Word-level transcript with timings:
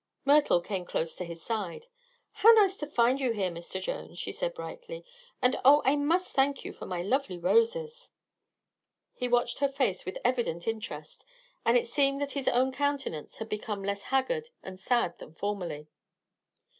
Myrtle 0.25 0.61
came 0.61 0.83
close 0.83 1.15
to 1.17 1.25
his 1.25 1.43
side. 1.43 1.85
"How 2.31 2.51
nice 2.53 2.75
to 2.77 2.87
find 2.87 3.21
you 3.21 3.33
here, 3.33 3.51
Mr. 3.51 3.79
Jones," 3.79 4.17
she 4.17 4.31
said 4.31 4.55
brightly. 4.55 5.05
"And 5.43 5.59
oh, 5.63 5.83
I 5.85 5.95
must 5.95 6.33
thank 6.33 6.65
you 6.65 6.73
for 6.73 6.87
my 6.87 7.03
lovely 7.03 7.37
roses." 7.37 8.09
He 9.13 9.27
watched 9.27 9.59
her 9.59 9.67
face 9.69 10.03
with 10.03 10.17
evident 10.25 10.67
interest 10.67 11.23
and 11.63 11.77
it 11.77 11.87
seemed 11.87 12.19
that 12.19 12.31
his 12.31 12.47
own 12.47 12.71
countenance 12.71 13.37
had 13.37 13.47
become 13.49 13.83
less 13.83 14.01
haggard 14.05 14.49
and 14.63 14.79
sad 14.79 15.19
than 15.19 15.35
formerly. 15.35 15.87